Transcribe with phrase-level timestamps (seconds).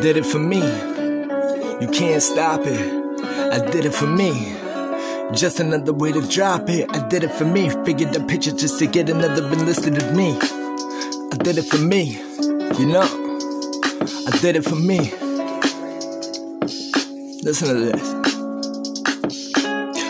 [0.00, 0.60] did it for me.
[1.80, 2.80] You can't stop it.
[3.52, 4.54] I did it for me.
[5.34, 6.88] Just another way to drop it.
[6.94, 7.68] I did it for me.
[7.84, 10.38] Figured the picture just to get another enlisted of me.
[10.40, 12.18] I did it for me.
[12.78, 13.02] You know,
[14.26, 14.98] I did it for me.
[17.42, 18.41] Listen to this.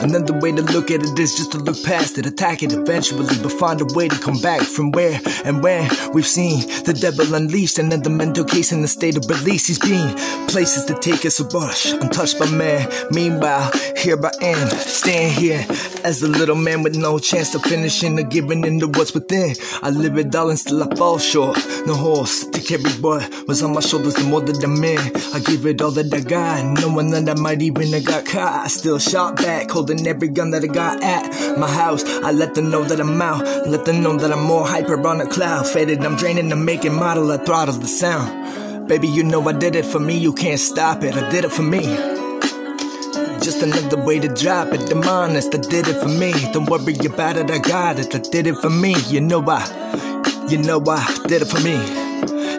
[0.00, 3.26] Another way to look at it is just to look past it, attack it eventually,
[3.42, 7.34] but find a way to come back from where and when we've seen the devil
[7.34, 7.78] unleashed.
[7.78, 9.66] And another mental case in the state of release.
[9.66, 10.14] He's been
[10.48, 12.88] places to take us a rush, untouched by man.
[13.10, 13.70] Meanwhile,
[14.04, 15.66] here I am, staying here
[16.04, 19.56] as a little man with no chance of finishing or giving into what's within.
[19.82, 21.56] I live it all and still I fall short.
[21.86, 24.98] No horse to carry what was on my shoulders, the more that I'm in.
[25.34, 28.64] I give it all that I got, knowing that I might even have got caught.
[28.64, 32.04] I still shot back, holding every gun that I got at my house.
[32.04, 35.22] I let them know that I'm out, let them know that I'm more hyper on
[35.22, 35.66] a cloud.
[35.66, 38.86] Faded, I'm draining, I'm making model, I throttle the sound.
[38.86, 41.52] Baby, you know I did it for me, you can't stop it, I did it
[41.52, 42.13] for me.
[43.44, 46.32] Just another way to drop it, I'm honest, I did it for me.
[46.54, 48.94] Don't worry about it, I got it, I did it for me.
[49.08, 52.03] You know I, you know I did it for me.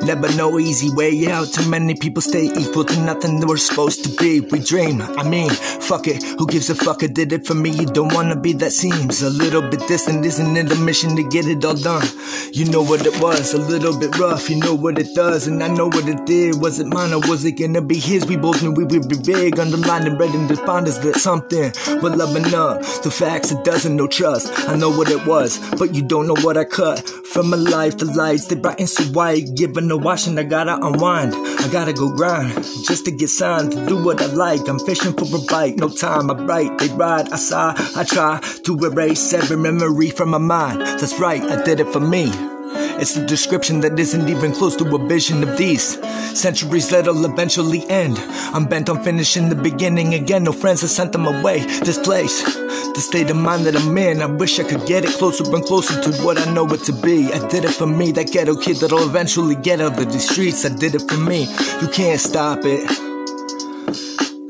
[0.03, 1.47] Never no easy way out.
[1.47, 4.41] Too many people stay equal to nothing that we're supposed to be.
[4.41, 6.23] We dream, I mean, fuck it.
[6.38, 7.03] Who gives a fuck?
[7.03, 7.69] I did it for me.
[7.71, 10.25] You don't wanna be that seems a little bit distant.
[10.25, 12.07] Isn't it a mission to get it all done?
[12.51, 14.49] You know what it was, a little bit rough.
[14.49, 16.61] You know what it does, and I know what it did.
[16.61, 18.25] Was it mine or was it gonna be his?
[18.25, 19.59] We both knew we would be big.
[19.59, 21.71] Underlined and ready to find us that something.
[22.01, 22.81] We're loving up.
[23.03, 24.51] The facts, it doesn't no trust.
[24.69, 27.07] I know what it was, but you don't know what I cut.
[27.33, 29.55] From my life, the lights, they brighten so white.
[29.55, 31.33] Giving no washing, I gotta unwind.
[31.35, 34.67] I gotta go grind just to get signed to do what I like.
[34.67, 36.29] I'm fishing for a bite, no time.
[36.29, 40.81] I write, they ride, I sigh, I try to erase every memory from my mind.
[40.81, 42.54] That's right, I did it for me.
[42.97, 46.00] It's a description that isn't even close to a vision of these
[46.39, 48.17] centuries that'll eventually end.
[48.53, 50.44] I'm bent on finishing the beginning again.
[50.44, 51.59] No friends have sent them away.
[51.83, 54.22] This place, the state of mind that I'm in.
[54.22, 56.94] I wish I could get it closer and closer to what I know it to
[56.94, 57.31] be.
[57.33, 60.63] I did it for me, that ghetto kid that'll eventually get out of the streets.
[60.66, 61.44] I did it for me.
[61.81, 62.89] You can't stop it.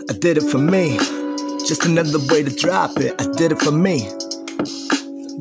[0.07, 0.97] I did it for me.
[1.65, 3.19] Just another way to drop it.
[3.19, 4.07] I did it for me.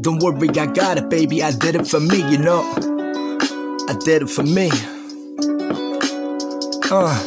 [0.01, 1.43] Don't worry, I got it, baby.
[1.43, 2.94] I did it for me, you know.
[3.87, 4.71] I did it for me.
[6.91, 7.19] Uh.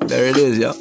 [0.06, 0.72] there it is, yo.